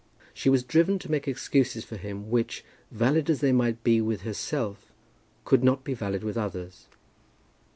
She 0.33 0.49
was 0.49 0.63
driven 0.63 0.97
to 0.97 1.11
make 1.11 1.27
excuses 1.27 1.85
for 1.85 1.95
him 1.95 2.31
which, 2.31 2.65
valid 2.89 3.29
as 3.29 3.39
they 3.39 3.51
might 3.51 3.83
be 3.83 4.01
with 4.01 4.21
herself, 4.21 4.91
could 5.45 5.63
not 5.63 5.83
be 5.83 5.93
valid 5.93 6.23
with 6.23 6.39
others. 6.39 6.87